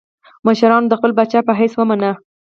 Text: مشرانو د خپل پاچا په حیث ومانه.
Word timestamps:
مشرانو 0.45 0.89
د 0.89 0.93
خپل 0.99 1.11
پاچا 1.17 1.39
په 1.47 1.53
حیث 1.59 1.73
ومانه. 1.75 2.11